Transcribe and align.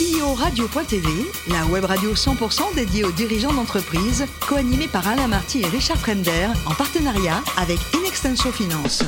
CEO 0.00 0.32
Radio.tv, 0.32 1.08
la 1.48 1.66
web 1.66 1.84
radio 1.84 2.14
100% 2.14 2.74
dédiée 2.74 3.04
aux 3.04 3.12
dirigeants 3.12 3.52
d'entreprise, 3.52 4.24
co-animée 4.48 4.88
par 4.88 5.06
Alain 5.06 5.28
Marty 5.28 5.60
et 5.60 5.66
Richard 5.66 5.98
Fremder, 5.98 6.48
en 6.64 6.72
partenariat 6.72 7.42
avec 7.58 7.78
Inextenso 7.94 8.50
Finance. 8.50 9.04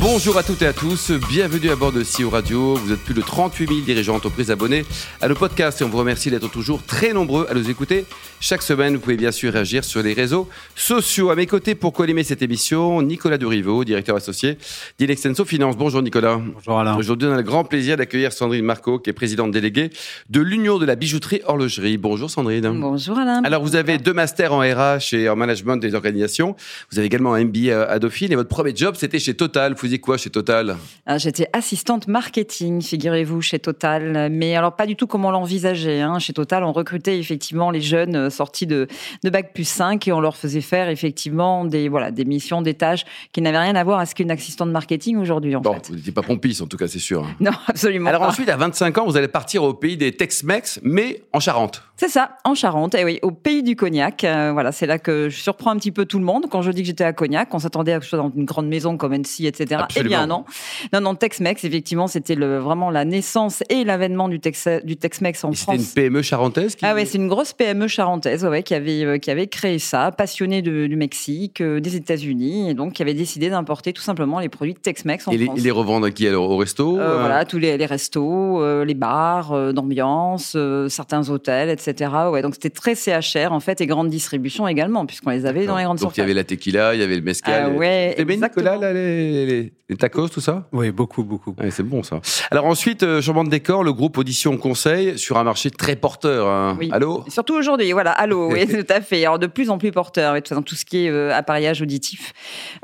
Bonjour 0.00 0.38
à 0.38 0.44
toutes 0.44 0.62
et 0.62 0.66
à 0.66 0.72
tous, 0.72 1.10
bienvenue 1.28 1.70
à 1.70 1.76
bord 1.76 1.90
de 1.90 2.04
CEO 2.04 2.30
Radio. 2.30 2.76
Vous 2.76 2.92
êtes 2.92 3.00
plus 3.00 3.14
de 3.14 3.20
38 3.20 3.66
000 3.66 3.80
dirigeants 3.80 4.12
d'entreprise 4.12 4.52
abonnés 4.52 4.84
à 5.20 5.26
nos 5.26 5.34
podcasts 5.34 5.80
et 5.80 5.84
on 5.84 5.88
vous 5.88 5.98
remercie 5.98 6.30
d'être 6.30 6.48
toujours 6.48 6.84
très 6.84 7.12
nombreux 7.12 7.48
à 7.50 7.54
nous 7.54 7.68
écouter. 7.68 8.04
Chaque 8.40 8.62
semaine, 8.62 8.94
vous 8.94 9.00
pouvez 9.00 9.16
bien 9.16 9.32
sûr 9.32 9.52
réagir 9.52 9.82
sur 9.82 10.00
les 10.00 10.12
réseaux 10.12 10.48
sociaux. 10.76 11.30
À 11.30 11.34
mes 11.34 11.46
côtés 11.46 11.74
pour 11.74 11.92
co-animer 11.92 12.22
cette 12.22 12.42
émission, 12.42 13.02
Nicolas 13.02 13.38
Durivo, 13.38 13.82
directeur 13.82 14.14
associé 14.14 14.56
d'Inextenso 15.00 15.44
Finance. 15.44 15.76
Bonjour 15.76 16.00
Nicolas. 16.00 16.40
Bonjour 16.54 16.78
Alain. 16.78 16.96
Aujourd'hui, 16.96 17.26
on 17.28 17.32
a 17.32 17.36
le 17.36 17.42
grand 17.42 17.64
plaisir 17.64 17.96
d'accueillir 17.96 18.32
Sandrine 18.32 18.64
Marco, 18.64 19.00
qui 19.00 19.10
est 19.10 19.12
présidente 19.12 19.50
déléguée 19.50 19.90
de 20.30 20.40
l'Union 20.40 20.78
de 20.78 20.86
la 20.86 20.94
bijouterie 20.94 21.40
horlogerie. 21.44 21.98
Bonjour 21.98 22.30
Sandrine. 22.30 22.70
Bonjour 22.80 23.18
Alain. 23.18 23.42
Alors, 23.42 23.64
vous 23.64 23.74
avez 23.74 23.98
deux 23.98 24.14
masters 24.14 24.52
en 24.52 24.60
RH 24.60 25.14
et 25.14 25.28
en 25.28 25.34
management 25.34 25.76
des 25.76 25.96
organisations. 25.96 26.54
Vous 26.92 26.98
avez 26.98 27.06
également 27.08 27.34
un 27.34 27.42
MBA 27.42 27.82
à 27.82 27.98
Dauphine 27.98 28.30
et 28.30 28.36
votre 28.36 28.48
premier 28.48 28.76
job, 28.76 28.94
c'était 28.96 29.18
chez 29.18 29.34
Total. 29.34 29.74
Vous 29.74 29.87
faisiez 29.88 29.98
quoi 30.00 30.16
chez 30.16 30.30
Total 30.30 30.76
Ah, 31.06 31.18
J'étais 31.18 31.48
assistante 31.52 32.06
marketing, 32.08 32.82
figurez-vous, 32.82 33.40
chez 33.40 33.58
Total. 33.58 34.28
Mais 34.30 34.54
alors, 34.56 34.76
pas 34.76 34.86
du 34.86 34.96
tout 34.96 35.06
comme 35.06 35.24
on 35.24 35.30
l'envisageait. 35.30 36.00
hein. 36.00 36.18
Chez 36.18 36.32
Total, 36.32 36.62
on 36.64 36.72
recrutait 36.72 37.18
effectivement 37.18 37.70
les 37.70 37.80
jeunes 37.80 38.16
euh, 38.16 38.30
sortis 38.30 38.66
de, 38.66 38.86
de 39.24 39.30
Bac 39.30 39.52
plus 39.54 39.66
5 39.66 40.06
et 40.08 40.12
on 40.12 40.20
leur 40.20 40.36
faisait 40.36 40.60
faire 40.60 40.88
effectivement 40.88 41.64
des, 41.64 41.88
voilà, 41.88 42.10
des 42.10 42.24
missions, 42.24 42.62
des 42.62 42.74
tâches 42.74 43.04
qui 43.32 43.40
n'avaient 43.40 43.58
rien 43.58 43.74
à 43.76 43.84
voir 43.84 43.98
à 43.98 44.06
ce 44.06 44.14
qu'une 44.14 44.30
assistante 44.30 44.70
marketing 44.70 45.16
aujourd'hui, 45.16 45.56
en 45.56 45.60
Bon, 45.60 45.74
fait. 45.74 45.88
vous 45.88 45.96
n'étiez 45.96 46.12
pas 46.12 46.22
pompiste 46.22 46.60
en 46.62 46.66
tout 46.66 46.76
cas, 46.76 46.86
c'est 46.88 46.98
sûr. 46.98 47.26
Non, 47.40 47.52
absolument 47.66 48.08
Alors 48.10 48.22
pas. 48.22 48.28
ensuite, 48.28 48.48
à 48.48 48.56
25 48.56 48.98
ans, 48.98 49.06
vous 49.06 49.16
allez 49.16 49.28
partir 49.28 49.62
au 49.62 49.72
pays 49.74 49.96
des 49.96 50.12
Tex-Mex, 50.12 50.80
mais 50.82 51.22
en 51.32 51.40
Charente. 51.40 51.82
C'est 51.96 52.08
ça, 52.08 52.36
en 52.44 52.54
Charente, 52.54 52.94
eh 52.96 53.04
oui, 53.04 53.18
au 53.22 53.30
pays 53.30 53.62
du 53.62 53.74
cognac. 53.74 54.22
Euh, 54.24 54.50
voilà, 54.52 54.70
c'est 54.72 54.86
là 54.86 54.98
que 54.98 55.28
je 55.28 55.40
surprends 55.40 55.70
un 55.70 55.76
petit 55.76 55.90
peu 55.92 56.04
tout 56.04 56.18
le 56.18 56.24
monde. 56.24 56.46
Quand 56.50 56.62
je 56.62 56.70
dis 56.70 56.82
que 56.82 56.86
j'étais 56.86 57.04
à 57.04 57.12
Cognac, 57.12 57.52
on 57.54 57.58
s'attendait 57.58 57.92
à 57.92 57.98
quelque 57.98 58.08
chose 58.08 58.20
dans 58.20 58.32
une 58.34 58.44
grande 58.44 58.68
maison 58.68 58.96
comme 58.96 59.12
Annecy, 59.12 59.46
etc. 59.46 59.77
Absolument. 59.84 60.06
Eh 60.14 60.16
bien 60.18 60.26
non. 60.26 60.44
Non, 60.92 61.00
non, 61.00 61.14
Tex-Mex, 61.14 61.64
effectivement, 61.64 62.06
c'était 62.06 62.34
vraiment 62.36 62.90
la 62.90 63.04
naissance 63.04 63.62
et 63.70 63.84
l'avènement 63.84 64.28
du, 64.28 64.40
Tex, 64.40 64.68
du 64.84 64.96
Tex-Mex 64.96 65.44
en 65.44 65.50
Et 65.50 65.54
C'était 65.54 65.72
France. 65.76 65.88
une 65.88 65.94
PME 65.94 66.22
charentaise 66.22 66.74
qui... 66.76 66.84
Ah 66.84 66.94
ouais, 66.94 67.04
c'est 67.04 67.18
une 67.18 67.28
grosse 67.28 67.52
PME 67.52 67.88
charentaise 67.88 68.44
ouais, 68.44 68.62
qui, 68.62 68.74
avait, 68.74 69.04
euh, 69.04 69.18
qui 69.18 69.30
avait 69.30 69.46
créé 69.46 69.78
ça, 69.78 70.10
passionnée 70.10 70.62
de- 70.62 70.86
du 70.86 70.96
Mexique, 70.96 71.60
euh, 71.60 71.80
des 71.80 71.96
États-Unis, 71.96 72.70
et 72.70 72.74
donc 72.74 72.92
qui 72.94 73.02
avait 73.02 73.14
décidé 73.14 73.50
d'importer 73.50 73.92
tout 73.92 74.02
simplement 74.02 74.40
les 74.40 74.48
produits 74.48 74.74
de 74.74 74.78
Tex-Mex 74.78 75.28
en 75.28 75.32
Et 75.32 75.38
France. 75.38 75.56
ils 75.58 75.64
les 75.64 75.70
revendent 75.70 76.04
à 76.04 76.10
qui 76.10 76.26
alors 76.26 76.50
Au 76.50 76.56
resto 76.56 76.98
Euh, 76.98 77.18
Voilà, 77.20 77.44
tous 77.44 77.58
les, 77.58 77.76
les 77.76 77.86
restos, 77.86 78.84
les 78.84 78.94
bars 78.94 79.72
d'ambiance, 79.72 80.56
certains 80.88 81.28
hôtels, 81.30 81.68
etc. 81.70 82.10
Ouais, 82.30 82.42
donc 82.42 82.54
c'était 82.54 82.70
très 82.70 82.94
CHR 82.94 83.52
en 83.52 83.60
fait 83.60 83.80
et 83.80 83.86
grande 83.86 84.08
distribution 84.08 84.66
également, 84.68 85.06
puisqu'on 85.06 85.30
les 85.30 85.46
avait 85.46 85.66
dans 85.66 85.76
les 85.76 85.84
grandes 85.84 85.98
Donc 85.98 86.16
il 86.16 86.20
y 86.20 86.22
avait 86.22 86.34
la 86.34 86.44
tequila, 86.44 86.94
il 86.94 87.00
y 87.00 87.02
avait 87.02 87.16
le 87.16 87.22
mezcal. 87.22 87.64
Ah 87.66 87.70
ouais, 87.70 88.14
exactement. 88.18 88.48
Nicolas, 88.48 88.76
là, 88.76 88.92
les, 88.92 89.46
les- 89.46 89.67
les 89.88 89.96
tacos, 89.96 90.28
tout 90.28 90.40
ça? 90.40 90.68
Oui, 90.72 90.90
beaucoup, 90.90 91.24
beaucoup. 91.24 91.54
Ouais, 91.58 91.70
c'est 91.70 91.82
bon 91.82 92.02
ça. 92.02 92.20
Alors 92.50 92.66
ensuite, 92.66 93.02
euh, 93.02 93.20
changement 93.20 93.44
de 93.44 93.50
décor, 93.50 93.84
le 93.84 93.92
groupe 93.92 94.18
Audition 94.18 94.56
Conseil 94.56 95.18
sur 95.18 95.38
un 95.38 95.44
marché 95.44 95.70
très 95.70 95.96
porteur. 95.96 96.46
hein. 96.46 96.76
Oui. 96.78 96.88
Allô? 96.92 97.24
Et 97.26 97.30
Surtout 97.30 97.54
aujourd'hui, 97.54 97.92
voilà, 97.92 98.12
allô, 98.12 98.50
oui, 98.52 98.66
tout 98.66 98.86
à 98.92 99.00
fait. 99.00 99.24
Alors 99.24 99.38
de 99.38 99.46
plus 99.46 99.70
en 99.70 99.78
plus 99.78 99.90
porteur, 99.92 100.34
oui, 100.34 100.40
dans 100.50 100.62
tout 100.62 100.74
ce 100.74 100.84
qui 100.84 101.06
est 101.06 101.10
euh, 101.10 101.34
appareillage 101.34 101.82
auditif. 101.82 102.32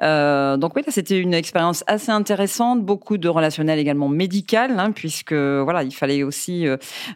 Euh, 0.02 0.56
donc 0.56 0.74
oui, 0.76 0.82
là, 0.86 0.92
c'était 0.92 1.18
une 1.18 1.34
expérience 1.34 1.84
assez 1.86 2.10
intéressante, 2.10 2.82
beaucoup 2.84 3.18
de 3.18 3.28
relationnel 3.28 3.78
également 3.78 4.08
médical, 4.08 4.78
hein, 4.78 4.92
puisque 4.92 5.32
voilà, 5.34 5.82
il 5.82 5.92
fallait 5.94 6.22
aussi 6.22 6.66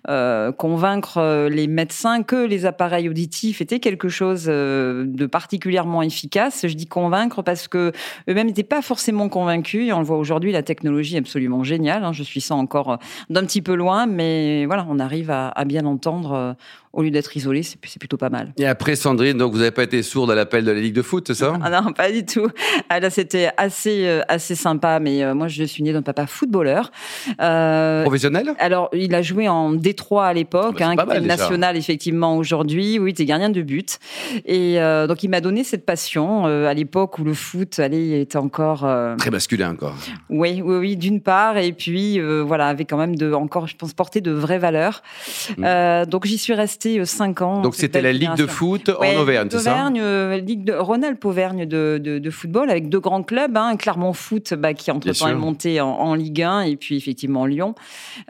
euh, 0.09 0.53
convaincre 0.53 1.49
les 1.51 1.67
médecins 1.67 2.23
que 2.23 2.47
les 2.47 2.67
appareils 2.67 3.09
auditifs 3.09 3.61
étaient 3.61 3.81
quelque 3.81 4.09
chose 4.09 4.47
euh, 4.49 5.05
de 5.07 5.27
particulièrement 5.27 6.03
efficace. 6.03 6.67
Je 6.67 6.75
dis 6.75 6.87
convaincre 6.87 7.43
parce 7.43 7.69
que 7.69 7.93
eux-mêmes 8.29 8.47
n'étaient 8.47 8.63
pas 8.63 8.83
forcément 8.83 9.29
convaincus. 9.29 9.58
Et 9.75 9.93
on 9.93 9.99
le 10.01 10.05
voit 10.05 10.17
aujourd'hui, 10.19 10.53
la 10.53 10.63
technologie 10.63 11.17
est 11.17 11.19
absolument 11.19 11.65
géniale. 11.65 12.05
hein. 12.05 12.13
Je 12.13 12.23
suis 12.23 12.41
ça 12.41 12.55
encore 12.55 12.93
euh, 12.93 12.97
d'un 13.31 13.45
petit 13.45 13.63
peu 13.63 13.75
loin, 13.75 14.07
mais 14.07 14.67
voilà, 14.67 14.87
on 14.89 14.99
arrive 14.99 15.31
à, 15.31 15.49
à 15.49 15.65
bien 15.65 15.85
entendre. 15.85 16.33
euh, 16.33 16.53
au 16.95 17.03
lieu 17.03 17.11
d'être 17.11 17.37
isolé, 17.37 17.63
c'est 17.63 17.79
plutôt 18.01 18.17
pas 18.17 18.31
mal. 18.31 18.53
Et 18.57 18.67
après 18.67 18.97
Sandrine, 18.97 19.37
donc 19.37 19.53
vous 19.53 19.59
n'avez 19.59 19.71
pas 19.71 19.83
été 19.85 20.03
sourde 20.03 20.31
à 20.31 20.35
l'appel 20.35 20.65
de 20.65 20.71
la 20.73 20.81
Ligue 20.81 20.95
de 20.95 21.03
foot, 21.03 21.25
c'est 21.29 21.35
ça? 21.35 21.53
Ah 21.63 21.71
non, 21.83 21.93
pas 21.93 22.11
du 22.11 22.25
tout. 22.25 22.49
Ah 22.89 22.99
là, 22.99 23.11
c'était 23.11 23.51
assez, 23.59 24.07
euh, 24.07 24.23
assez 24.27 24.55
sympa, 24.55 24.99
mais 24.99 25.23
euh, 25.23 25.35
moi, 25.35 25.49
je 25.49 25.63
suis 25.65 25.83
née 25.83 25.93
d'un 25.93 26.01
papa 26.03 26.27
footballeur. 26.27 26.91
Euh, 27.41 28.03
Professionnel? 28.03 28.55
alors, 28.59 28.89
il 28.95 29.15
a 29.15 29.23
joué 29.23 29.49
en 29.49 29.71
Détroit 29.73 30.27
à 30.27 30.33
l'époque, 30.33 30.81
Ah 30.81 30.95
bah, 30.97 31.07
hein, 31.11 31.21
national 31.21 31.77
effectivement 31.77 32.37
aujourd'hui. 32.37 32.99
Oui, 32.99 33.11
il 33.11 33.13
était 33.13 33.27
gardien 33.27 33.51
de 33.51 33.63
but. 33.63 33.99
Et 34.47 34.79
donc, 35.07 35.23
il 35.23 35.29
m'a 35.29 35.43
donné 35.43 35.65
cette 35.65 35.85
passion 35.85 36.47
à 36.47 36.75
l'époque 36.75 37.19
où 37.19 37.25
le 37.25 37.35
foot, 37.35 37.79
allez, 37.79 38.21
était 38.23 38.39
encore. 38.39 38.89
Très 39.19 39.31
oui, 40.31 40.63
oui, 40.65 40.77
oui, 40.77 40.97
d'une 40.97 41.21
part, 41.21 41.57
et 41.57 41.73
puis 41.73 42.21
euh, 42.21 42.43
voilà, 42.43 42.69
avait 42.69 42.85
quand 42.85 42.97
même 42.97 43.17
de, 43.17 43.33
encore, 43.33 43.67
je 43.67 43.77
pense, 43.77 43.93
porté 43.93 44.21
de 44.21 44.31
vraies 44.31 44.59
valeurs. 44.59 45.03
Mm. 45.57 45.65
Euh, 45.65 46.05
donc, 46.05 46.27
j'y 46.27 46.39
suis 46.39 46.55
restée 46.55 47.01
euh, 47.01 47.05
cinq 47.05 47.43
ans. 47.43 47.63
Donc 47.63 47.75
c'était 47.75 48.03
la 48.03 48.13
Ligue 48.13 48.37
de 48.37 48.47
foot 48.47 48.91
Ouais, 49.01 49.17
en 49.17 49.21
Auvergne, 49.21 49.49
c'est 49.51 49.59
ça 49.59 49.73
Auvergne, 49.73 50.01
euh, 50.01 50.39
Ligue 50.39 50.65
de 50.65 50.73
Rhône-Alpes 50.73 51.25
Auvergne 51.25 51.67
de, 51.67 52.01
de, 52.03 52.19
de 52.19 52.31
football 52.31 52.71
avec 52.71 52.89
deux 52.89 53.01
grands 53.01 53.23
clubs, 53.23 53.57
hein, 53.57 53.77
Clermont 53.77 54.13
Foot 54.13 54.55
bah, 54.55 54.75
qui 54.75 54.91
entre 54.91 55.11
temps 55.13 55.29
est 55.29 55.35
monté 55.35 55.81
en, 55.81 55.89
en 55.89 56.15
Ligue 56.15 56.43
1 56.43 56.63
et 56.63 56.77
puis 56.77 56.97
effectivement 56.97 57.47
Lyon. 57.47 57.75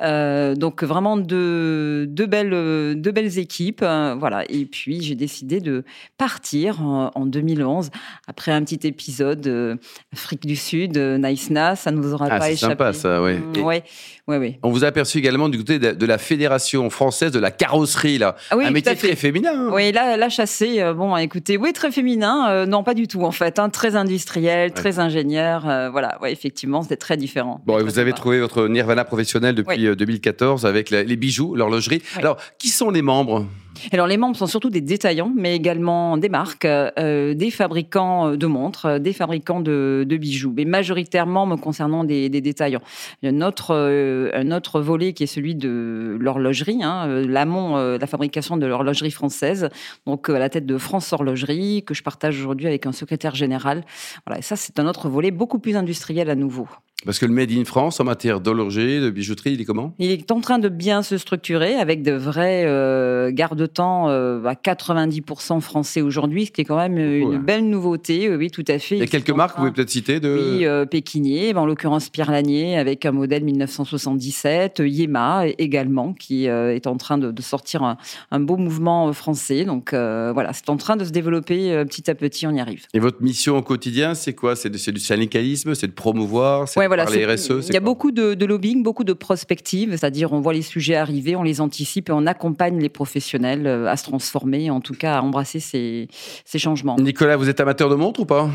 Euh, 0.01 0.55
donc 0.55 0.83
vraiment 0.83 1.17
deux, 1.17 2.07
deux 2.07 2.27
belles 2.27 2.53
euh, 2.53 2.95
deux 2.95 3.13
belles 3.13 3.39
équipes, 3.39 3.83
euh, 3.83 4.15
voilà. 4.19 4.45
Et 4.49 4.67
puis 4.67 5.03
j'ai 5.03 5.15
décidé 5.15 5.61
de 5.61 5.85
partir 6.17 6.83
en, 6.83 7.11
en 7.15 7.27
2011 7.27 7.91
après 8.27 8.53
un 8.53 8.63
petit 8.63 8.87
épisode 8.87 9.47
euh, 9.47 9.77
Afrique 10.13 10.47
du 10.47 10.57
Sud, 10.57 10.97
Nice 11.17 11.51
Na, 11.51 11.75
ça 11.77 11.91
ne 11.91 12.01
vous 12.01 12.13
aura 12.13 12.27
Ah, 12.31 12.39
pas 12.39 12.45
c'est 12.47 12.53
échappé. 12.55 12.73
sympa 12.73 12.93
ça, 12.93 13.23
ouais. 13.23 13.35
Mm, 13.39 13.53
Et 13.57 13.61
ouais, 13.63 13.83
ouais, 14.27 14.37
ouais. 14.39 14.59
On 14.63 14.71
vous 14.71 14.85
a 14.85 14.89
aperçu 14.89 15.19
également 15.19 15.49
du 15.49 15.59
côté 15.59 15.79
de, 15.79 15.93
de 15.93 16.07
la 16.07 16.19
Fédération 16.19 16.91
française 16.91 17.33
de 17.33 17.39
la 17.39 17.51
carrosserie, 17.51 18.19
là. 18.19 18.37
Ah 18.51 18.57
oui, 18.57 18.65
un 18.67 18.71
métier 18.71 18.95
très 18.97 19.17
féminin. 19.17 19.53
hein. 19.55 19.71
Oui, 19.73 19.93
là, 19.93 20.17
là 20.17 20.29
chassé, 20.29 20.81
euh, 20.83 20.93
bon, 20.95 21.17
écoutez, 21.17 21.57
oui, 21.57 21.73
très 21.73 21.91
féminin, 21.91 22.51
euh, 22.51 22.67
non, 22.67 22.83
pas 22.83 22.95
du 22.95 23.07
tout 23.09 23.23
en 23.23 23.31
fait, 23.33 23.59
hein, 23.59 23.69
très 23.71 23.97
industriel, 23.97 24.73
très 24.73 24.99
ingénieur, 24.99 25.69
euh, 25.69 25.89
voilà, 25.91 26.19
ouais, 26.21 26.33
effectivement, 26.33 26.83
c'était 26.83 26.97
très 26.97 27.17
différent. 27.17 27.63
Bon, 27.67 27.79
et 27.79 27.83
vous 27.83 27.99
avez 27.99 28.13
trouvé 28.13 28.41
votre 28.41 28.69
nirvana 28.69 29.05
professionnel 29.05 29.55
depuis 29.55 29.79
Oui. 29.81 29.87
euh, 29.87 29.95
2014 29.95 30.67
avec 30.67 30.91
la- 30.91 31.03
les 31.05 31.17
bijoux, 31.17 31.55
l'horlogerie. 31.55 32.03
Oui. 32.15 32.19
Alors, 32.21 32.37
qui 32.59 32.69
sont 32.69 32.91
les 32.91 33.03
membres? 33.03 33.47
Alors, 33.93 34.07
les 34.07 34.17
membres 34.17 34.37
sont 34.37 34.47
surtout 34.47 34.71
des 34.71 34.81
détaillants, 34.81 35.33
mais 35.35 35.55
également 35.55 36.17
des 36.17 36.29
marques, 36.29 36.65
euh, 36.65 37.35
des 37.35 37.51
fabricants 37.51 38.37
de 38.37 38.47
montres, 38.47 38.87
euh, 38.87 38.99
des 38.99 39.13
fabricants 39.13 39.61
de, 39.61 40.05
bijoux, 40.09 40.53
mais 40.57 40.65
majoritairement 40.65 41.47
me 41.47 41.57
concernant 41.57 42.05
des, 42.05 42.29
des 42.29 42.41
détaillants. 42.41 42.83
Autre, 43.23 43.75
euh, 43.75 44.31
un 44.35 44.51
autre 44.51 44.81
volet 44.81 45.13
qui 45.13 45.23
est 45.23 45.27
celui 45.27 45.55
de 45.55 46.17
l'horlogerie, 46.21 46.83
hein, 46.83 47.07
euh, 47.09 47.27
l'amont, 47.27 47.77
euh, 47.77 47.99
la 47.99 48.07
fabrication 48.07 48.57
de 48.57 48.67
l'horlogerie 48.67 49.11
française, 49.11 49.69
donc 50.07 50.29
euh, 50.29 50.35
à 50.35 50.39
la 50.39 50.49
tête 50.49 50.67
de 50.67 50.79
France 50.79 51.13
Horlogerie, 51.13 51.83
que 51.85 51.95
je 51.95 52.03
partage 52.03 52.39
aujourd'hui 52.41 52.67
avec 52.67 52.87
un 52.87 52.93
secrétaire 52.93 53.35
général. 53.35 53.85
Voilà, 54.27 54.43
ça, 54.43 54.57
c'est 54.57 54.79
un 54.79 54.87
autre 54.87 55.09
volet 55.09 55.31
beaucoup 55.31 55.59
plus 55.59 55.77
industriel 55.77 56.31
à 56.31 56.35
nouveau. 56.35 56.69
Parce 57.05 57.21
que 57.21 57.27
le 57.27 57.33
Made 57.33 57.53
in 57.53 57.65
France 57.65 58.01
en 58.01 58.05
matière 58.05 58.41
d'horlogerie, 58.41 59.01
de 59.01 59.09
bijouterie, 59.11 59.53
il 59.53 59.61
est 59.61 59.65
comment? 59.65 59.95
Il 60.01 60.11
est 60.11 60.33
en 60.33 60.41
train 60.41 60.59
de 60.59 60.69
bien 60.69 61.03
se 61.03 61.17
structurer 61.17 61.75
avec 61.77 62.03
de 62.03 62.13
vrais 62.13 62.65
euh, 62.67 63.31
garde-temps 63.33 64.09
euh, 64.09 64.43
à 64.45 64.55
90% 64.55 65.61
français 65.61 66.01
aujourd'hui, 66.03 66.47
ce 66.47 66.51
qui 66.51 66.63
est 66.63 66.65
quand 66.65 66.77
même 66.77 66.99
euh, 66.99 67.19
une 67.21 67.29
ouais. 67.29 67.39
belle 67.39 67.69
nouveauté. 67.69 68.35
Oui, 68.35 68.51
tout 68.51 68.65
à 68.67 68.81
fait. 68.81 68.97
Il 68.97 68.99
y 68.99 69.03
a 69.03 69.07
quelques 69.07 69.31
marques, 69.31 69.51
vous 69.51 69.63
train- 69.63 69.71
pouvez 69.71 69.73
peut-être 69.77 69.91
citer 69.91 70.19
de... 70.19 70.57
Oui, 70.57 70.67
euh, 70.67 70.87
Pékinier, 70.87 71.53
ben, 71.55 71.61
en 71.61 71.67
l'occurrence 71.67 72.09
Pierre 72.11 72.33
Lanier 72.33 72.77
avec 72.77 73.07
un 73.07 73.13
modèle 73.13 73.45
1977, 73.45 74.81
euh, 74.81 74.89
Yema 74.89 75.45
également 75.59 76.13
qui 76.15 76.49
euh, 76.49 76.75
est 76.75 76.89
en 76.89 76.97
train 76.97 77.17
de, 77.19 77.31
de 77.31 77.43
sortir 77.43 77.85
un, 77.85 77.97
un 78.33 78.41
beau 78.41 78.57
mouvement 78.57 79.09
euh, 79.09 79.13
français. 79.13 79.65
Donc 79.65 79.93
euh, 79.93 80.33
voilà, 80.35 80.53
c'est 80.53 80.69
en 80.69 80.77
train 80.77 80.97
de 80.97 81.05
se 81.05 81.11
développer 81.11 81.73
euh, 81.73 81.85
petit 81.85 82.11
à 82.11 82.15
petit, 82.17 82.47
on 82.47 82.51
y 82.53 82.61
arrive. 82.61 82.87
Et 82.93 82.99
votre 82.99 83.23
mission 83.23 83.57
au 83.57 83.63
quotidien, 83.63 84.15
c'est 84.15 84.35
quoi? 84.35 84.57
C'est 84.57 84.69
du 84.71 84.99
syndicalisme, 84.99 85.75
c'est 85.75 85.87
de 85.87 85.93
promouvoir, 85.93 86.67
c'est 86.69 86.81
Ouais, 86.81 86.87
de 86.87 86.88
voilà, 86.89 87.05
RSE 87.05 87.61
c'est 87.61 87.69
Il 87.69 87.75
y 87.75 87.77
a 87.77 87.81
beaucoup 87.81 88.11
de, 88.11 88.35
de 88.35 88.45
lobbying, 88.47 88.83
beaucoup 88.83 89.05
de 89.05 89.13
prospective, 89.13 89.91
c'est-à-dire 89.93 90.33
on 90.33 90.41
voit 90.41 90.53
les 90.53 90.63
sujets 90.63 90.97
arriver, 90.97 91.37
on 91.37 91.43
les 91.45 91.61
anticipe 91.61 92.09
et 92.09 92.13
on 92.13 92.27
accompagne 92.27 92.81
les 92.81 92.89
professionnels 92.89 93.67
euh, 93.67 93.87
à 93.87 93.97
se 93.97 94.05
transformer, 94.05 94.71
en 94.71 94.81
tout 94.81 94.95
cas 94.95 95.19
à 95.19 95.23
embrasser 95.23 95.61
ces, 95.61 96.09
ces 96.45 96.59
changements. 96.59 96.97
Nicolas, 96.99 97.37
vous 97.37 97.49
êtes 97.49 97.61
amateur 97.61 97.89
de 97.89 97.95
montres 97.95 98.21
ou 98.21 98.27
pas? 98.27 98.51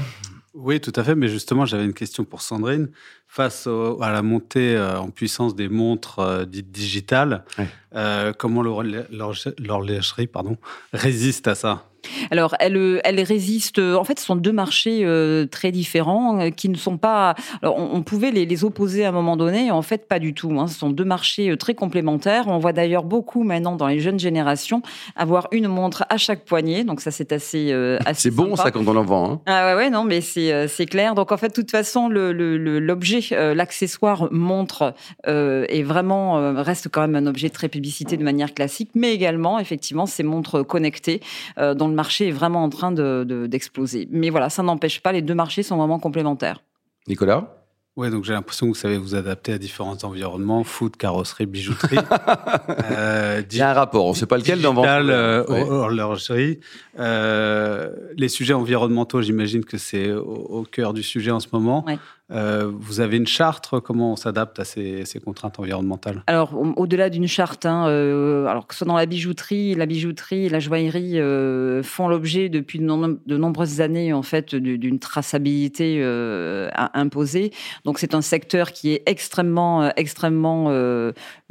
Oui, 0.56 0.80
tout 0.80 0.94
à 0.96 1.04
fait. 1.04 1.16
Mais 1.16 1.30
justement, 1.30 1.66
j'avais 1.66 1.86
une 1.86 1.94
question 1.96 2.26
pour 2.26 2.42
Sandrine. 2.44 2.90
Face 3.28 3.66
au- 3.66 4.00
à 4.04 4.12
la 4.12 4.22
montée 4.22 4.76
euh, 4.76 5.00
en 5.00 5.10
puissance 5.10 5.56
des 5.56 5.68
montres 5.68 6.20
euh, 6.20 6.46
dites 6.46 6.72
digitales, 6.72 7.44
Ouais. 7.58 7.68
euh, 7.96 8.34
comment 8.38 8.62
l'horlogerie 8.62 10.28
pardon, 10.28 10.58
résiste 10.94 11.48
à 11.48 11.56
ça? 11.56 11.86
Alors, 12.32 12.56
elle, 12.60 13.02
elle 13.04 13.22
résiste. 13.22 13.80
En 13.80 14.04
fait, 14.04 14.20
ce 14.20 14.26
sont 14.26 14.36
deux 14.36 14.52
marchés 14.52 15.02
euh, 15.04 15.46
très 15.46 15.72
différents 15.72 16.40
euh, 16.40 16.50
qui 16.50 16.70
ne 16.70 16.76
sont 16.76 16.98
pas. 16.98 17.36
Alors, 17.62 17.78
on, 17.78 18.02
pouvait 18.02 18.32
les, 18.32 18.46
les, 18.46 18.64
opposer 18.64 19.06
à 19.06 19.10
un 19.10 19.12
moment 19.12 19.38
donné. 19.38 19.72
En 19.72 19.82
fait, 19.82 20.08
pas 20.08 20.20
du 20.20 20.34
tout. 20.34 20.60
Hein. 20.60 20.68
Ce 20.68 20.78
sont 20.80 20.90
deux 20.90 21.06
marchés 21.06 21.50
euh, 21.50 21.58
très 21.58 21.74
complémentaires. 21.74 22.46
On 22.48 22.58
voit 22.60 22.74
d'ailleurs 22.74 23.04
beaucoup 23.04 23.44
maintenant 23.44 23.76
dans 23.76 23.88
les 23.88 24.00
jeunes 24.00 24.20
générations 24.20 24.82
avoir 25.16 25.48
une 25.52 25.68
montre 25.68 26.06
à 26.10 26.18
chaque 26.18 26.46
poignet. 26.46 26.84
Donc 26.84 27.02
ça, 27.02 27.12
c'est 27.12 27.32
assez. 27.32 27.72
assez 28.06 28.30
c'est 28.30 28.36
bon 28.36 28.56
ça 28.56 28.72
quand 28.72 28.88
on 28.88 28.96
en 28.96 29.04
vend. 29.04 29.32
Hein. 29.32 29.42
Ah 29.46 29.68
ouais, 29.68 29.84
ouais, 29.84 29.90
non, 29.90 30.04
mais 30.04 30.22
c'est 30.22 30.86
clair. 30.86 31.16
Donc 31.16 31.32
en 31.32 31.38
fait, 31.38 31.50
de 31.50 31.54
toute 31.54 31.72
façon, 31.72 32.10
l'objet, 32.10 33.20
le, 33.32 33.54
l'accessoire 33.54 34.28
montre 34.32 34.94
est 35.26 35.84
vraiment 35.84 36.54
reste 36.62 36.90
quand 36.90 37.02
même 37.02 37.16
un 37.16 37.28
objet 37.28 37.50
très 37.50 37.70
publicité 37.70 38.18
de 38.18 38.24
manière 38.24 38.54
classique, 38.54 38.92
mais 38.96 39.14
également 39.14 39.60
effectivement 39.60 40.06
ces 40.06 40.24
montres 40.24 40.66
connectées 40.66 41.22
dont 41.58 41.93
le 41.94 41.96
marché 41.96 42.30
est 42.30 42.32
vraiment 42.32 42.64
en 42.64 42.70
train 42.70 42.92
d'exploser. 42.92 44.06
De, 44.06 44.18
Mais 44.18 44.32
voilà, 44.32 44.50
ça 44.50 44.64
n'empêche 44.64 45.02
pas, 45.02 45.12
les 45.12 45.22
deux 45.22 45.36
marchés 45.36 45.62
sont 45.64 45.78
vraiment 45.78 46.00
complémentaires. 46.00 46.64
Nicolas? 47.08 47.60
Oui, 47.96 48.10
donc 48.10 48.24
j'ai 48.24 48.34
l'impression 48.34 48.66
que 48.66 48.72
vous 48.72 48.80
savez 48.80 48.98
vous 48.98 49.14
adapter 49.14 49.54
à 49.54 49.60
différents 49.60 49.98
environnements, 50.02 50.64
foot, 50.64 50.98
carrosserie, 50.98 51.46
bijouterie. 51.46 52.00
euh, 52.92 53.44
Il 53.52 53.58
y 53.58 53.62
a 53.62 53.70
un 53.70 53.74
rapport, 53.74 54.08
on 54.08 54.10
ne 54.10 54.16
sait 54.16 54.26
pas 54.26 54.38
lequel 54.38 54.62
dans 54.62 54.76
euh, 54.84 55.44
horlogerie. 55.48 56.60
Euh, 56.98 57.92
les 58.18 58.30
sujets 58.30 58.56
environnementaux, 58.56 59.22
j'imagine 59.22 59.64
que 59.64 59.78
c'est 59.78 60.12
au, 60.12 60.24
au, 60.24 60.64
cœur 60.64 60.94
du 60.94 61.04
sujet 61.04 61.30
en 61.30 61.40
ce 61.40 61.50
moment. 61.54 61.86
Ouais. 61.86 62.00
Euh, 62.32 62.72
vous 62.74 63.02
avez 63.02 63.18
une 63.18 63.28
charte 63.28 63.74
Comment 63.84 64.14
on 64.14 64.16
s'adapte 64.16 64.60
à 64.60 64.64
ces, 64.64 65.06
contraintes 65.24 65.60
environnementales? 65.60 66.24
Alors, 66.28 66.54
au-delà 66.78 67.10
d'une 67.10 67.28
charte, 67.28 67.66
hein, 67.66 67.88
euh, 67.88 68.46
alors 68.46 68.66
que 68.66 68.74
ce 68.74 68.80
soit 68.80 68.88
dans 68.88 68.96
la 68.96 69.06
bijouterie, 69.06 69.76
la 69.76 69.86
bijouterie 69.86 70.48
la 70.50 70.60
joaillerie 70.60 71.20
euh, 71.20 71.84
font 71.84 72.08
l'objet 72.08 72.50
depuis 72.50 72.80
de, 72.80 73.38
nombreuses 73.38 73.82
années 73.82 74.14
en 74.14 74.24
fait 74.24 74.56
d'une 74.56 75.00
traçabilité 75.00 76.04
imposée. 76.94 77.52
Donc, 77.84 78.00
c'est 78.00 78.16
un 78.16 78.22
secteur 78.22 78.72
qui 78.72 78.94
est 78.94 79.04
extrêmement, 79.06 79.92
extrêmement 79.96 80.72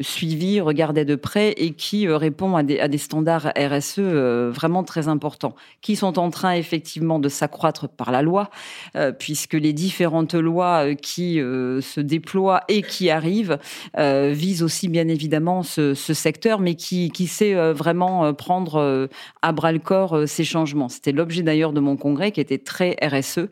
suivi, 0.00 0.60
regardé 0.60 1.04
de 1.04 1.16
près 1.16 1.50
et 1.52 1.72
qui 1.72 2.08
répond 2.08 2.56
à 2.56 2.62
des 2.62 2.98
standards 2.98 3.52
RSE 3.56 3.98
vraiment 3.98 4.84
très 4.84 5.08
importants, 5.08 5.54
qui 5.80 5.96
sont 5.96 6.18
en 6.18 6.30
train 6.30 6.54
effectivement 6.54 7.18
de 7.18 7.28
s'accroître 7.28 7.88
par 7.88 8.10
la 8.10 8.22
loi, 8.22 8.50
puisque 9.18 9.54
les 9.54 9.72
différentes 9.72 10.34
lois 10.34 10.61
euh, 10.62 10.94
qui 10.94 11.40
euh, 11.40 11.80
se 11.80 12.00
déploie 12.00 12.62
et 12.68 12.82
qui 12.82 13.10
arrive 13.10 13.58
euh, 13.98 14.32
vise 14.34 14.62
aussi 14.62 14.88
bien 14.88 15.08
évidemment 15.08 15.62
ce, 15.62 15.94
secteur, 15.94 16.60
mais 16.60 16.74
qui, 16.74 17.10
qui 17.10 17.26
sait 17.26 17.54
vraiment 17.72 18.34
prendre 18.34 19.08
à 19.40 19.52
bras 19.52 19.72
le 19.72 19.78
corps 19.78 20.28
ces 20.28 20.44
changements. 20.44 20.88
C'était 20.88 21.12
l'objet 21.12 21.42
d'ailleurs 21.42 21.72
de 21.72 21.80
mon 21.80 21.96
congrès 21.96 22.32
qui 22.32 22.40
était 22.40 22.58
très 22.58 22.96
RSE. 23.02 23.48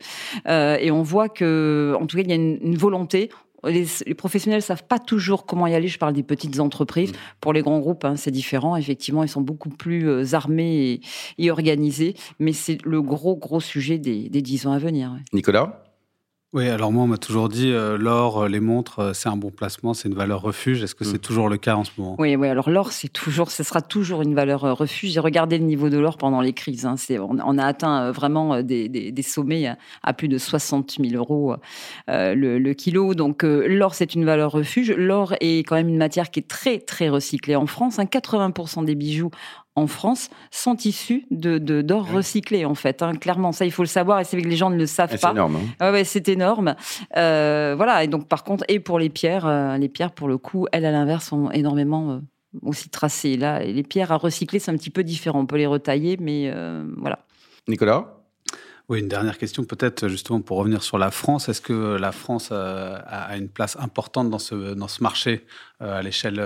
et 0.47 0.91
on 0.91 1.01
voit 1.01 1.29
que, 1.29 1.95
en 1.99 2.05
tout 2.05 2.17
cas, 2.17 2.23
il 2.23 2.29
y 2.29 2.33
a 2.33 2.35
une, 2.35 2.77
volonté. 2.77 3.29
Les, 3.63 3.85
professionnels 4.15 4.61
savent 4.61 4.83
pas 4.83 4.99
toujours 4.99 5.45
comment 5.45 5.67
y 5.67 5.73
aller. 5.73 5.87
Je 5.87 5.97
parle 5.97 6.13
des 6.13 6.23
petites 6.23 6.59
entreprises. 6.59 7.11
Mmh. 7.11 7.15
Pour 7.41 7.53
les 7.53 7.61
grands 7.61 7.79
groupes, 7.79 8.05
hein, 8.05 8.15
c'est 8.15 8.31
différent. 8.31 8.75
Effectivement, 8.75 9.23
ils 9.23 9.29
sont 9.29 9.41
beaucoup 9.41 9.69
plus 9.69 10.33
armés 10.33 11.01
et, 11.37 11.51
organisés. 11.51 12.15
Mais 12.39 12.53
c'est 12.53 12.77
le 12.85 13.01
gros, 13.01 13.35
gros 13.35 13.59
sujet 13.59 13.97
des, 13.97 14.29
dix 14.29 14.67
ans 14.67 14.73
à 14.73 14.79
venir. 14.79 15.15
Nicolas? 15.33 15.83
Oui, 16.53 16.67
alors 16.67 16.91
moi, 16.91 17.05
on 17.05 17.07
m'a 17.07 17.17
toujours 17.17 17.47
dit 17.47 17.71
euh, 17.71 17.97
l'or, 17.97 18.43
euh, 18.43 18.47
les 18.49 18.59
montres, 18.59 18.99
euh, 18.99 19.13
c'est 19.13 19.29
un 19.29 19.37
bon 19.37 19.51
placement, 19.51 19.93
c'est 19.93 20.09
une 20.09 20.15
valeur 20.15 20.41
refuge. 20.41 20.83
Est-ce 20.83 20.95
que 20.95 21.05
c'est 21.05 21.15
mm. 21.15 21.19
toujours 21.19 21.47
le 21.47 21.55
cas 21.55 21.77
en 21.77 21.85
ce 21.85 21.91
moment? 21.97 22.17
Oui, 22.19 22.35
oui. 22.35 22.49
Alors 22.49 22.69
l'or, 22.69 22.91
c'est 22.91 23.07
toujours, 23.07 23.51
ce 23.51 23.63
sera 23.63 23.81
toujours 23.81 24.21
une 24.21 24.35
valeur 24.35 24.59
refuge. 24.77 25.11
J'ai 25.11 25.21
regardé 25.21 25.57
le 25.57 25.63
niveau 25.63 25.87
de 25.87 25.97
l'or 25.97 26.17
pendant 26.17 26.41
les 26.41 26.51
crises. 26.51 26.85
Hein. 26.85 26.95
C'est, 26.97 27.19
on, 27.19 27.57
a 27.57 27.65
atteint 27.65 28.11
vraiment 28.11 28.61
des, 28.61 28.89
des, 28.89 29.21
sommets 29.21 29.73
à, 30.03 30.13
plus 30.13 30.27
de 30.27 30.37
60 30.37 30.97
000 30.99 31.15
euros 31.15 31.55
le, 32.09 32.33
le, 32.57 32.73
kilo. 32.73 33.15
Donc 33.15 33.43
l'or, 33.43 33.95
c'est 33.95 34.13
une 34.13 34.25
valeur 34.25 34.51
refuge. 34.51 34.91
L'or 34.91 35.35
est 35.39 35.59
quand 35.59 35.75
même 35.75 35.87
une 35.87 35.97
matière 35.97 36.31
qui 36.31 36.41
est 36.41 36.47
très 36.49 36.79
très 36.79 37.07
recyclée 37.07 37.55
en 37.55 37.65
France. 37.65 37.97
Hein. 37.97 38.05
80% 38.05 38.83
des 38.83 38.95
bijoux 38.95 39.31
en 39.75 39.87
France 39.87 40.29
sont 40.51 40.75
issus 40.83 41.25
de 41.31 41.57
d'or 41.81 42.11
recyclé 42.11 42.65
en 42.65 42.75
fait. 42.75 43.01
Hein. 43.01 43.15
clairement, 43.15 43.51
ça 43.51 43.65
il 43.65 43.71
faut 43.71 43.83
le 43.83 43.87
savoir 43.87 44.19
et 44.19 44.23
c'est 44.23 44.35
vrai 44.35 44.43
que 44.43 44.49
les 44.49 44.57
gens 44.57 44.69
ne 44.69 44.77
le 44.77 44.85
savent 44.85 45.09
pas. 45.09 45.17
C'est 45.17 45.31
énorme. 45.31 45.59
Hein. 45.79 45.91
ouais, 45.91 46.03
c'est 46.03 46.27
énorme. 46.27 46.75
Euh, 47.15 47.73
voilà. 47.77 48.03
Et 48.03 48.07
donc 48.07 48.27
par 48.27 48.43
contre, 48.43 48.65
et 48.67 48.79
pour 48.79 48.99
les 48.99 49.09
pierres, 49.09 49.45
euh, 49.47 49.77
les 49.77 49.89
pierres 49.89 50.11
pour 50.11 50.27
le 50.27 50.37
coup, 50.37 50.67
elles 50.71 50.85
à 50.85 50.91
l'inverse 50.91 51.27
sont 51.27 51.51
énormément 51.51 52.11
euh, 52.11 52.19
aussi 52.63 52.89
tracées. 52.89 53.37
Là, 53.37 53.63
les 53.63 53.83
pierres 53.83 54.11
à 54.11 54.17
recycler, 54.17 54.59
c'est 54.59 54.71
un 54.71 54.77
petit 54.77 54.89
peu 54.89 55.03
différent. 55.03 55.39
On 55.39 55.45
peut 55.45 55.57
les 55.57 55.67
retailler, 55.67 56.17
mais 56.19 56.53
voilà. 56.97 57.19
Nicolas? 57.67 58.17
Oui, 58.89 58.99
une 58.99 59.07
dernière 59.07 59.37
question 59.37 59.63
peut-être 59.63 60.09
justement 60.09 60.41
pour 60.41 60.57
revenir 60.57 60.83
sur 60.83 60.97
la 60.97 61.11
France. 61.11 61.47
Est-ce 61.47 61.61
que 61.61 61.95
la 61.95 62.11
France 62.11 62.51
a 62.51 63.37
une 63.37 63.47
place 63.47 63.77
importante 63.79 64.29
dans 64.29 64.39
ce, 64.39 64.73
dans 64.73 64.89
ce 64.89 65.01
marché 65.01 65.45
à 65.79 66.01
l'échelle 66.01 66.41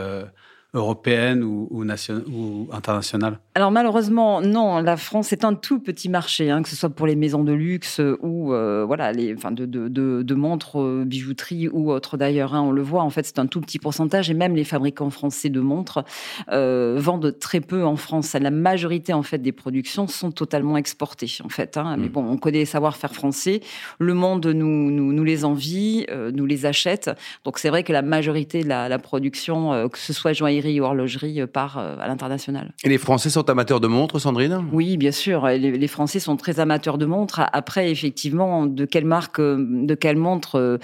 européenne 0.76 1.44
ou, 1.44 1.68
ou, 1.72 1.84
ou 1.84 2.68
internationale? 2.72 3.40
Alors 3.56 3.72
malheureusement, 3.72 4.42
non. 4.42 4.80
La 4.80 4.98
France 4.98 5.32
est 5.32 5.46
un 5.46 5.56
tout 5.56 5.80
petit 5.80 6.10
marché, 6.10 6.52
hein, 6.52 6.62
que 6.62 6.70
ce 6.70 6.76
soit 6.76 6.90
pour 6.90 7.08
les 7.08 7.16
maisons 7.16 7.44
de 7.44 7.54
luxe 7.54 8.02
ou 8.22 8.54
euh, 8.54 8.84
voilà, 8.86 9.14
les, 9.14 9.34
enfin 9.34 9.52
de, 9.52 9.66
de, 9.66 9.88
de, 9.88 10.36
montres, 10.36 10.82
euh, 10.82 11.04
bijouterie 11.06 11.70
ou 11.70 11.92
autres 11.92 12.18
d'ailleurs. 12.18 12.54
Hein, 12.54 12.62
on 12.62 12.72
le 12.72 12.82
voit, 12.82 13.02
en 13.02 13.10
fait, 13.10 13.26
c'est 13.26 13.40
un 13.40 13.48
tout 13.48 13.62
petit 13.62 13.80
pourcentage 13.80 14.30
et 14.30 14.34
même 14.34 14.56
les 14.56 14.66
fabricants 14.66 15.10
français 15.10 15.50
de 15.50 15.62
montres 15.62 16.04
euh, 16.52 16.98
vendent 17.00 17.40
très 17.40 17.62
peu 17.62 17.86
en 17.86 17.96
France. 17.96 18.34
La 18.34 18.52
majorité 18.52 19.14
en 19.14 19.24
fait 19.24 19.38
des 19.38 19.54
productions 19.54 20.08
sont 20.08 20.32
totalement 20.32 20.76
exportées 20.76 21.32
en 21.44 21.50
fait. 21.50 21.78
Hein. 21.78 21.96
Mais 21.98 22.08
mm. 22.08 22.12
bon, 22.12 22.26
on 22.30 22.38
connaît 22.38 22.60
les 22.60 22.66
savoir-faire 22.66 23.14
français. 23.14 23.62
Le 24.00 24.14
monde 24.14 24.46
nous, 24.46 24.92
nous, 24.92 25.14
nous 25.14 25.24
les 25.24 25.46
envie, 25.46 26.06
nous 26.34 26.46
les 26.46 26.66
achète. 26.66 27.10
Donc 27.46 27.60
c'est 27.60 27.70
vrai 27.70 27.84
que 27.84 27.94
la 27.94 28.02
majorité 28.02 28.64
de 28.64 28.68
la, 28.68 28.90
la 28.90 29.00
production, 29.00 29.88
que 29.90 29.98
ce 29.98 30.12
soit 30.12 30.34
joaillerie 30.34 30.65
ou 30.66 30.84
horlogerie 30.84 31.42
euh, 31.42 31.48
part 31.48 31.78
euh, 31.78 31.96
à 32.00 32.08
l'international. 32.08 32.74
Et 32.84 32.90
les 32.90 32.98
Français 32.98 33.30
sont 33.30 33.50
amateurs 33.50 33.80
de 33.80 33.88
montres, 33.88 34.20
Sandrine? 34.20 34.66
Oui, 34.72 34.98
bien 34.98 35.12
sûr. 35.12 35.48
Les, 35.48 35.88
Français 35.88 36.20
sont 36.20 36.36
très 36.36 36.60
amateurs 36.60 36.98
de 36.98 37.06
montres. 37.06 37.42
Après, 37.54 37.92
effectivement, 37.92 38.66
de 38.66 38.86
quelle 38.86 39.06
marque, 39.06 39.40
euh, 39.40 39.58
de 39.60 39.94
quelle 39.96 40.18
montre 40.18 40.80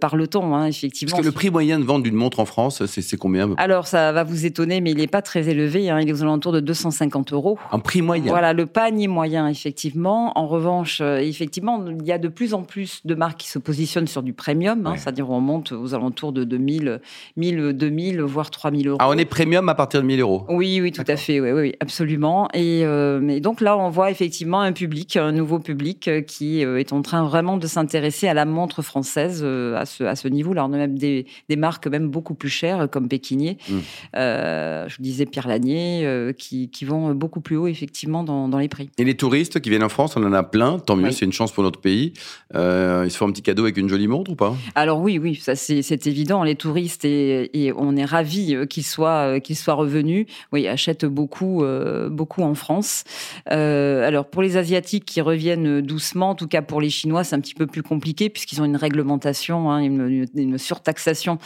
parle-t-on 0.00 0.54
hein, 0.54 0.66
effectivement 0.66 1.10
Parce 1.10 1.22
que 1.22 1.26
le 1.26 1.32
prix 1.32 1.50
moyen 1.50 1.78
de 1.78 1.84
vente 1.84 2.02
d'une 2.02 2.14
montre 2.14 2.40
en 2.40 2.44
France, 2.44 2.84
c'est 2.86 3.16
combien 3.16 3.54
Alors, 3.56 3.86
ça 3.86 4.12
va 4.12 4.24
vous 4.24 4.46
étonner, 4.46 4.80
mais 4.80 4.90
il 4.90 4.98
n'est 4.98 5.06
pas 5.06 5.22
très 5.22 5.48
élevé. 5.48 5.90
Hein. 5.90 6.00
il 6.00 6.08
est 6.08 6.12
aux 6.12 6.22
alentours 6.22 6.52
de 6.52 6.60
250 6.60 7.32
euros. 7.32 7.58
Un 7.72 7.78
prix 7.78 8.02
moyen? 8.02 8.30
Voilà, 8.30 8.52
le 8.52 8.66
panier 8.66 9.08
moyen, 9.08 9.48
effectivement. 9.48 10.38
En 10.38 10.46
revanche, 10.46 11.00
effectivement, 11.00 11.84
il 11.86 12.06
y 12.06 12.12
a 12.12 12.18
de 12.18 12.28
plus 12.28 12.54
en 12.54 12.62
plus 12.62 13.00
de 13.04 13.14
marques 13.14 13.40
qui 13.40 13.48
se 13.48 13.58
positionnent 13.58 14.06
sur 14.06 14.22
du 14.22 14.32
premium, 14.32 14.86
hein, 14.86 14.94
c'est-à-dire 14.96 15.30
on 15.30 15.40
monte 15.40 15.72
aux 15.72 15.94
alentours 15.94 16.32
de 16.32 16.44
2000, 16.44 17.00
1000, 17.36 17.72
2000, 17.72 18.20
voire 18.22 18.50
3000 18.50 18.88
euros. 18.88 18.98
Ah, 19.00 19.08
on 19.14 19.18
est 19.18 19.24
premium 19.24 19.68
à 19.68 19.74
partir 19.74 20.02
de 20.02 20.06
1000 20.06 20.20
euros. 20.20 20.44
Oui, 20.48 20.80
oui, 20.80 20.90
tout 20.90 21.04
à 21.06 21.16
fait, 21.16 21.40
oui, 21.40 21.52
oui, 21.52 21.72
absolument. 21.80 22.48
Et, 22.52 22.80
euh, 22.84 23.40
donc 23.40 23.60
là, 23.60 23.76
on 23.78 23.88
voit 23.88 24.10
effectivement 24.10 24.60
un 24.60 24.72
public, 24.72 25.16
un 25.16 25.32
nouveau 25.32 25.58
public 25.58 26.08
euh, 26.08 26.20
qui 26.20 26.64
euh, 26.64 26.78
est 26.78 26.92
en 26.92 27.02
train 27.02 27.24
vraiment 27.24 27.56
de 27.56 27.66
s'intéresser 27.66 28.26
à 28.26 28.34
la 28.34 28.44
montre 28.44 28.82
française 28.82 29.44
à 29.44 29.86
ce, 29.86 30.04
à 30.04 30.16
ce 30.16 30.28
niveau-là. 30.28 30.64
On 30.64 30.72
a 30.72 30.76
même 30.76 30.98
des, 30.98 31.26
des, 31.48 31.56
marques 31.56 31.86
même 31.86 32.08
beaucoup 32.08 32.34
plus 32.34 32.48
chères 32.48 32.88
comme 32.90 33.08
Pékinier, 33.08 33.58
hmm. 33.68 33.78
je 34.14 34.96
vous 34.96 35.02
disais 35.02 35.26
Pierre 35.26 35.46
Lanier, 35.46 36.32
qui, 36.36 36.70
qui, 36.70 36.84
vont 36.84 37.14
beaucoup 37.14 37.40
plus 37.40 37.56
haut 37.56 37.68
effectivement 37.68 38.24
dans, 38.24 38.48
dans, 38.48 38.58
les 38.58 38.68
prix. 38.68 38.90
Et 38.98 39.04
les 39.04 39.14
touristes 39.14 39.60
qui 39.60 39.70
viennent 39.70 39.84
en 39.84 39.88
France, 39.88 40.16
on 40.16 40.24
en 40.24 40.32
a 40.32 40.42
plein, 40.42 40.78
tant 40.78 40.96
mieux, 40.96 41.12
c'est 41.12 41.24
une 41.24 41.32
chance 41.32 41.52
pour 41.52 41.62
notre 41.62 41.80
pays. 41.80 42.12
ils 42.52 43.10
se 43.10 43.16
font 43.16 43.28
un 43.28 43.32
petit 43.32 43.42
cadeau 43.42 43.62
avec 43.62 43.76
une 43.76 43.88
jolie 43.88 44.08
montre 44.08 44.32
ou 44.32 44.36
pas? 44.36 44.56
Alors 44.74 45.00
oui, 45.00 45.18
oui, 45.18 45.36
ça 45.36 45.54
c'est 45.54 46.06
évident. 46.06 46.42
Les 46.42 46.56
touristes, 46.56 47.04
et, 47.04 47.50
et 47.66 47.72
on 47.72 47.96
est 47.96 48.04
ravis 48.04 48.56
qu'ils 48.68 48.84
soient 48.84 48.93
euh, 49.02 49.38
qu'il 49.38 49.56
soit 49.56 49.74
revenu. 49.74 50.26
Oui, 50.52 50.66
achètent 50.68 51.04
beaucoup, 51.04 51.64
euh, 51.64 52.08
beaucoup 52.08 52.42
en 52.42 52.54
France. 52.54 53.04
Euh, 53.50 54.06
alors 54.06 54.26
pour 54.26 54.42
les 54.42 54.56
Asiatiques 54.56 55.04
qui 55.04 55.20
reviennent 55.20 55.80
doucement, 55.80 56.30
en 56.30 56.34
tout 56.34 56.48
cas 56.48 56.62
pour 56.62 56.80
les 56.80 56.90
Chinois, 56.90 57.24
c'est 57.24 57.34
un 57.34 57.40
petit 57.40 57.54
peu 57.54 57.66
plus 57.66 57.82
compliqué 57.82 58.30
puisqu'ils 58.30 58.60
ont 58.60 58.64
une 58.64 58.76
réglementation, 58.76 59.70
hein, 59.70 59.80
une, 59.80 60.58
surtaxation 60.58 61.38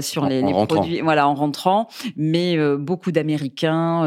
sur 0.00 0.26
les, 0.26 0.42
produits, 0.66 1.00
voilà, 1.00 1.28
en 1.28 1.34
rentrant. 1.34 1.88
Mais 2.16 2.56
beaucoup 2.76 3.12
d'Américains, 3.12 4.00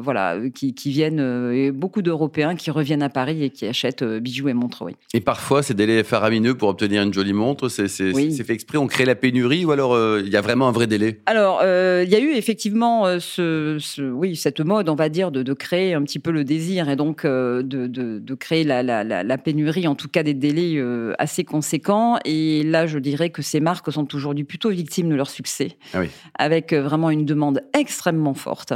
voilà, 0.00 0.36
qui, 0.54 0.72
viennent, 0.90 1.52
et 1.52 1.70
beaucoup 1.70 2.02
d'Européens 2.02 2.54
qui 2.54 2.70
reviennent 2.70 3.02
à 3.02 3.08
Paris 3.08 3.42
et 3.42 3.50
qui 3.50 3.66
achètent 3.66 4.04
bijoux 4.04 4.48
et 4.48 4.54
montres. 4.54 4.82
Oui. 4.82 4.96
Et 5.14 5.20
parfois, 5.20 5.62
c'est 5.62 5.74
délais 5.74 6.04
faramineux 6.04 6.54
pour 6.54 6.68
obtenir 6.68 7.02
une 7.02 7.12
jolie 7.12 7.32
montre. 7.32 7.68
C'est 7.68 7.88
fait 7.88 8.52
exprès. 8.52 8.78
On 8.78 8.86
crée 8.86 9.04
la 9.04 9.14
pénurie 9.14 9.64
ou 9.64 9.72
alors 9.72 9.98
il 10.18 10.28
y 10.28 10.36
a 10.36 10.40
vraiment 10.40 10.68
un 10.68 10.72
vrai 10.72 10.86
délai? 10.86 11.20
Alors 11.26 11.60
euh, 11.62 11.87
il 12.04 12.10
y 12.10 12.14
a 12.14 12.20
eu 12.20 12.32
effectivement 12.32 13.06
euh, 13.06 13.18
ce, 13.20 14.10
oui, 14.10 14.36
cette 14.36 14.60
mode, 14.60 14.88
on 14.88 14.94
va 14.94 15.08
dire, 15.08 15.30
de, 15.30 15.52
créer 15.52 15.94
un 15.94 16.02
petit 16.02 16.18
peu 16.18 16.30
le 16.30 16.44
désir 16.44 16.88
et 16.88 16.96
donc 16.96 17.24
de, 17.24 17.62
de, 17.62 18.34
créer 18.34 18.64
la, 18.64 18.82
la, 18.82 19.04
la, 19.04 19.38
pénurie, 19.38 19.88
en 19.88 19.94
tout 19.94 20.08
cas 20.08 20.22
des 20.22 20.34
délais 20.34 20.80
assez 21.18 21.44
conséquents. 21.44 22.18
Et 22.24 22.62
là, 22.62 22.86
je 22.86 22.98
dirais 22.98 23.30
que 23.30 23.42
ces 23.42 23.60
marques 23.60 23.90
sont 23.92 24.14
aujourd'hui 24.14 24.44
plutôt 24.44 24.70
victimes 24.70 25.08
de 25.08 25.14
leur 25.14 25.30
succès, 25.30 25.76
ah 25.94 26.00
avec 26.38 26.72
vraiment 26.72 27.10
une 27.10 27.24
demande 27.24 27.62
extrêmement 27.78 28.34
forte. 28.34 28.72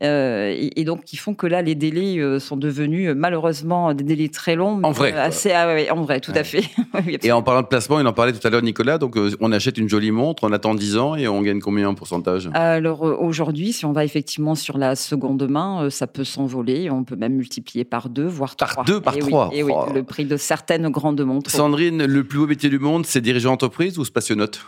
Et, 0.00 0.84
donc, 0.84 1.04
qui 1.04 1.16
font 1.16 1.34
que 1.34 1.46
là, 1.46 1.62
les 1.62 1.74
délais 1.74 2.38
sont 2.38 2.56
devenus 2.56 3.10
malheureusement 3.16 3.94
des 3.94 4.04
délais 4.04 4.28
très 4.28 4.56
longs. 4.56 4.80
En 4.82 4.92
vrai. 4.92 5.12
Assez, 5.12 5.52
ah 5.52 5.74
en 5.90 6.02
vrai, 6.02 6.20
tout 6.20 6.32
à 6.34 6.44
fait. 6.44 6.64
et 7.22 7.32
en 7.32 7.42
parlant 7.42 7.62
de 7.62 7.66
placement, 7.66 8.00
il 8.00 8.06
en 8.06 8.12
parlait 8.12 8.32
tout 8.32 8.46
à 8.46 8.50
l'heure, 8.50 8.62
Nicolas. 8.62 8.98
Donc, 8.98 9.16
on 9.40 9.52
achète 9.52 9.78
une 9.78 9.88
jolie 9.88 10.10
montre, 10.10 10.44
on 10.44 10.52
attend 10.52 10.74
10 10.74 10.96
ans 10.98 11.16
et 11.16 11.28
on 11.28 11.40
gagne 11.42 11.60
combien 11.60 11.88
en 11.88 11.94
pourcentage? 11.94 12.50
Alors 12.58 13.06
euh, 13.06 13.14
aujourd'hui, 13.14 13.74
si 13.74 13.84
on 13.84 13.92
va 13.92 14.02
effectivement 14.02 14.54
sur 14.54 14.78
la 14.78 14.96
seconde 14.96 15.46
main, 15.46 15.84
euh, 15.84 15.90
ça 15.90 16.06
peut 16.06 16.24
s'envoler. 16.24 16.88
On 16.88 17.04
peut 17.04 17.14
même 17.14 17.34
multiplier 17.34 17.84
par 17.84 18.08
deux, 18.08 18.24
voire 18.24 18.56
par 18.56 18.82
deux, 18.82 18.98
par 18.98 19.18
trois. 19.18 19.50
Et 19.52 19.62
oui, 19.62 19.74
oh. 19.76 19.92
le 19.94 20.02
prix 20.02 20.24
de 20.24 20.38
certaines 20.38 20.88
grandes 20.88 21.20
montres. 21.20 21.50
Sandrine, 21.50 22.06
le 22.06 22.24
plus 22.24 22.38
beau 22.38 22.46
métier 22.46 22.70
du 22.70 22.78
monde, 22.78 23.04
c'est 23.04 23.20
dirigeant 23.20 23.50
d'entreprise 23.50 23.98
ou 23.98 24.06
spationaute? 24.06 24.64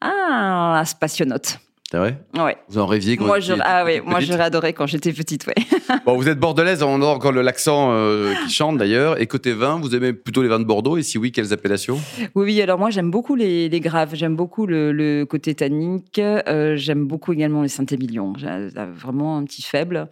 Ah, 0.00 0.84
spationaute. 0.86 1.58
Vrai 1.98 2.18
Ouais. 2.38 2.56
Vous 2.68 2.78
en 2.78 2.86
rêviez 2.86 3.16
quand 3.16 3.26
moi, 3.26 3.40
je, 3.40 3.52
Ah 3.60 3.84
oui, 3.84 4.00
moi 4.04 4.20
j'aurais 4.20 4.44
adoré 4.44 4.72
quand 4.72 4.86
j'étais 4.86 5.12
petite, 5.12 5.46
ouais. 5.46 5.54
bon, 6.06 6.16
vous 6.16 6.28
êtes 6.28 6.38
bordelaise, 6.38 6.82
on 6.82 7.02
a 7.02 7.06
encore 7.06 7.32
l'accent 7.32 7.90
euh, 7.92 8.32
qui 8.46 8.52
chante 8.52 8.78
d'ailleurs. 8.78 9.20
Et 9.20 9.26
côté 9.26 9.52
vin, 9.52 9.78
vous 9.80 9.94
aimez 9.94 10.12
plutôt 10.12 10.42
les 10.42 10.48
vins 10.48 10.58
de 10.58 10.64
Bordeaux 10.64 10.96
Et 10.96 11.02
si 11.02 11.18
oui, 11.18 11.32
quelles 11.32 11.52
appellations 11.52 11.98
Oui, 12.34 12.44
oui, 12.44 12.62
alors 12.62 12.78
moi 12.78 12.90
j'aime 12.90 13.10
beaucoup 13.10 13.34
les, 13.34 13.68
les 13.68 13.80
graves, 13.80 14.14
j'aime 14.14 14.36
beaucoup 14.36 14.66
le, 14.66 15.24
côté 15.28 15.54
tannique, 15.54 16.18
euh, 16.18 16.76
j'aime 16.76 17.06
beaucoup 17.06 17.32
également 17.32 17.62
les 17.62 17.68
Saint-Émilion. 17.68 18.32
J'ai 18.36 18.48
vraiment 18.94 19.36
un 19.36 19.44
petit 19.44 19.62
faible. 19.62 20.08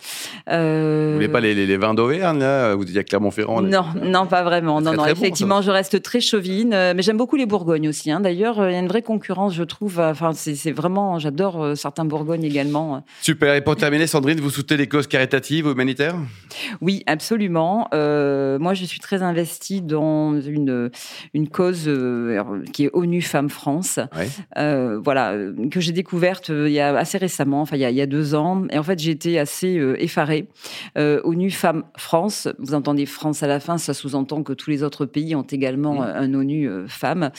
Euh... 0.49 1.09
Vous 1.09 1.15
voulez 1.15 1.29
pas 1.29 1.41
les, 1.41 1.55
les, 1.55 1.77
vins 1.77 1.95
d'Auvergne, 1.95 2.39
là 2.39 2.75
Vous 2.75 2.85
dites 2.85 2.97
à 2.97 3.05
Clermont-Ferrand 3.05 3.63
Non, 3.63 3.87
non, 4.03 4.27
pas 4.27 4.43
vraiment. 4.43 4.81
Non, 4.81 4.93
non, 4.93 5.07
effectivement, 5.07 5.63
je 5.63 5.71
reste 5.71 6.03
très 6.03 6.21
chauvine, 6.21 6.73
euh, 6.75 6.93
mais 6.95 7.03
j'aime 7.03 7.17
beaucoup 7.17 7.37
les 7.37 7.47
Bourgognes 7.47 7.89
aussi. 7.89 8.11
Hein. 8.11 8.21
D'ailleurs, 8.21 8.69
il 8.69 8.73
y 8.73 8.77
a 8.77 8.79
une 8.79 8.89
vraie 8.89 9.03
concurrence, 9.03 9.55
je 9.55 9.65
trouve. 9.65 10.01
Enfin, 10.01 10.33
c'est 10.35 10.73
vraiment, 10.73 11.19
j'adore 11.19 11.70
euh, 11.71 11.75
certains 11.75 12.05
Bourgognes 12.05 12.45
également. 12.45 13.05
Super. 13.21 13.55
Et 13.55 13.61
pour 13.61 13.77
terminer, 13.77 14.07
Sandrine, 14.07 14.41
vous 14.41 14.51
soutenez 14.51 14.79
les 14.79 14.87
causes 14.87 15.07
caritatives, 15.07 15.67
humanitaires? 15.67 16.17
Oui, 16.81 17.03
absolument. 17.07 17.89
Euh, 17.95 18.59
moi, 18.59 18.75
je 18.75 18.85
suis 18.85 19.01
très 19.01 19.23
investie 19.23 19.81
dans 19.81 20.41
une, 20.41 20.91
une 21.35 21.49
cause 21.49 21.85
euh, 21.87 22.63
qui 22.73 22.85
est 22.85 22.91
ONU 22.93 23.23
Femmes 23.23 23.51
France. 23.51 23.99
voilà, 24.57 25.35
que 25.71 25.81
j'ai 25.81 25.93
découverte 25.93 26.49
il 26.51 26.73
y 26.73 26.81
a 26.81 26.97
assez 26.97 27.19
récemment, 27.19 27.63
enfin 27.63 27.77
il 27.77 27.81
y 27.81 27.85
a, 27.85 27.91
il 27.91 27.97
y 27.97 28.01
a 28.01 28.07
deux 28.07 28.35
ans. 28.35 28.65
Et 28.71 28.79
en 28.79 28.83
fait, 28.83 28.99
j'ai 28.99 29.11
été 29.11 29.39
assez 29.39 29.81
effarée. 29.99 30.49
ONU 30.97 31.51
Femmes 31.51 31.85
France, 31.97 32.49
vous 32.59 32.75
entendez 32.75 33.07
France 33.07 33.43
à 33.43 33.47
la 33.47 33.61
fin, 33.61 33.79
ça 33.79 33.95
sous-entend 33.95 34.43
que 34.43 34.53
tous 34.53 34.71
les 34.71 34.83
autres 34.83 35.07
pays 35.07 35.35
ont 35.35 35.43
également 35.43 35.95
mmh. 35.95 36.13
un 36.17 36.35
ONU 36.35 36.71
Femmes. 36.89 37.31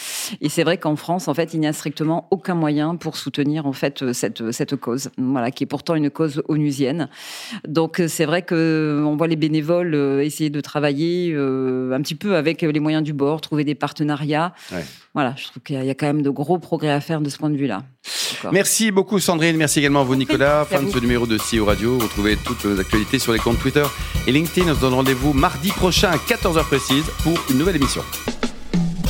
Et 0.41 0.50
c'est 0.50 0.63
vrai 0.63 0.77
qu'en 0.77 0.95
France, 0.95 1.27
en 1.27 1.33
fait, 1.33 1.53
il 1.53 1.59
n'y 1.59 1.67
a 1.67 1.73
strictement 1.73 2.27
aucun 2.31 2.55
moyen 2.55 2.95
pour 2.95 3.17
soutenir 3.17 3.65
en 3.65 3.73
fait 3.73 4.11
cette 4.21 4.51
cette 4.51 4.75
cause, 4.75 5.09
voilà, 5.17 5.51
qui 5.51 5.63
est 5.63 5.67
pourtant 5.67 5.95
une 5.95 6.09
cause 6.09 6.43
onusienne. 6.47 7.09
Donc 7.67 7.99
euh, 7.99 8.07
c'est 8.07 8.25
vrai 8.25 8.43
que 8.43 8.55
euh, 8.55 9.03
on 9.05 9.15
voit 9.15 9.27
les 9.27 9.35
bénévoles 9.35 9.93
euh, 9.93 10.23
essayer 10.23 10.49
de 10.49 10.61
travailler 10.61 11.33
un 11.33 12.01
petit 12.01 12.15
peu 12.15 12.35
avec 12.35 12.61
les 12.61 12.79
moyens 12.79 13.03
du 13.03 13.13
bord, 13.13 13.41
trouver 13.41 13.63
des 13.63 13.75
partenariats. 13.75 14.53
Voilà, 15.13 15.35
je 15.37 15.45
trouve 15.45 15.63
qu'il 15.63 15.83
y 15.83 15.89
a 15.89 15.93
quand 15.93 16.05
même 16.05 16.21
de 16.21 16.29
gros 16.29 16.57
progrès 16.57 16.91
à 16.91 17.01
faire 17.01 17.19
de 17.19 17.29
ce 17.29 17.37
point 17.37 17.49
de 17.49 17.57
vue-là. 17.57 17.83
Merci 18.51 18.91
beaucoup 18.91 19.19
Sandrine, 19.19 19.57
merci 19.57 19.79
également 19.79 20.01
à 20.01 20.03
vous 20.03 20.15
Nicolas. 20.15 20.65
Fin 20.65 20.83
de 20.83 20.89
ce 20.89 20.99
numéro 20.99 21.27
de 21.27 21.37
CEO 21.37 21.65
Radio. 21.65 21.97
Vous 21.97 22.07
trouvez 22.07 22.37
toutes 22.37 22.63
nos 22.65 22.79
actualités 22.79 23.19
sur 23.19 23.33
les 23.33 23.39
comptes 23.39 23.59
Twitter 23.59 23.85
et 24.27 24.31
LinkedIn. 24.31 24.71
On 24.71 24.75
se 24.75 24.81
donne 24.81 24.93
rendez-vous 24.93 25.33
mardi 25.33 25.69
prochain 25.69 26.11
à 26.11 26.17
14h 26.17 26.63
précise 26.65 27.05
pour 27.23 27.37
une 27.49 27.57
nouvelle 27.57 27.75
émission. 27.75 28.03